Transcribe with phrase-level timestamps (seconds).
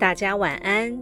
[0.00, 0.98] 大家晚安。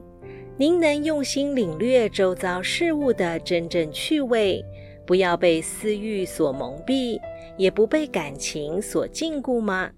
[0.57, 4.61] 您能用心领略周遭事物的真正趣味，
[5.07, 7.17] 不要被私欲所蒙蔽，
[7.57, 9.89] 也不被感情所禁锢吗？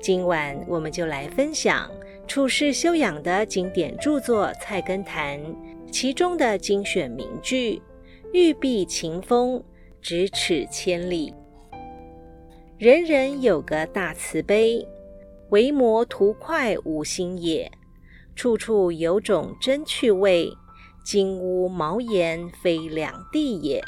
[0.00, 1.90] 今晚我们就来分享
[2.28, 5.40] 处世修养的经典著作《菜根谭》，
[5.90, 7.82] 其中的精选名句
[8.32, 9.60] ：“玉璧晴风，
[10.00, 11.34] 咫尺千里。
[12.78, 14.86] 人人有个大慈悲，
[15.50, 17.68] 为魔图快无心也。”
[18.36, 20.52] 处处有种真趣味，
[21.02, 23.82] 金屋茅檐非两地也。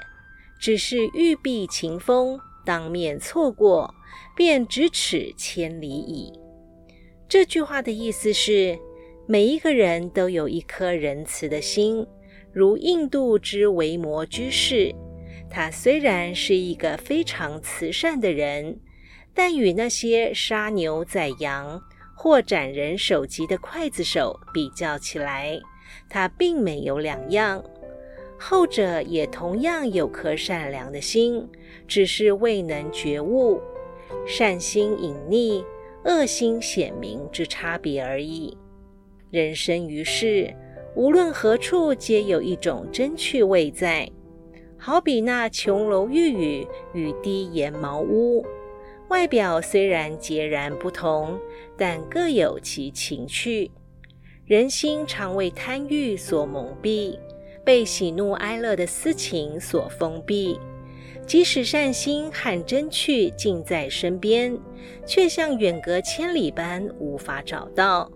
[0.59, 3.95] 只是玉璧晴风，当面错过，
[4.35, 6.33] 便咫尺千里矣。
[7.29, 8.77] 这句话的意思是，
[9.27, 12.05] 每一个人都有一颗仁慈的心，
[12.51, 14.93] 如印度之维摩居士，
[15.51, 18.81] 他虽然是一个非常慈善的人，
[19.35, 21.81] 但与那些杀牛宰羊。
[22.21, 25.57] 或斩人首级的刽子手比较起来，
[26.09, 27.63] 他并没有两样。
[28.37, 31.49] 后者也同样有颗善良的心，
[31.87, 33.61] 只是未能觉悟，
[34.27, 35.65] 善心隐匿，
[36.05, 38.59] 恶心显明之差别而已。
[39.31, 40.53] 人生于世，
[40.97, 44.11] 无论何处，皆有一种真趣味在，
[44.77, 48.45] 好比那琼楼玉宇与低檐茅屋。
[49.09, 51.39] 外表虽然截然不同，
[51.77, 53.71] 但各有其情趣。
[54.45, 57.19] 人心常为贪欲所蒙蔽，
[57.65, 60.59] 被喜怒哀乐的私情所封闭。
[61.27, 64.59] 即使善心和真趣近在身边，
[65.07, 68.11] 却像远隔千里般无法找到。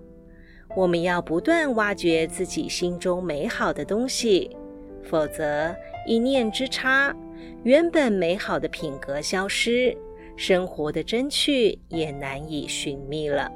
[0.75, 4.57] 我们要不断挖掘自己心中美好的东西，
[5.03, 5.75] 否则
[6.07, 7.15] 一念之差，
[7.65, 9.95] 原本美好的品格消失。
[10.37, 13.51] 生活的真趣也难以寻觅了。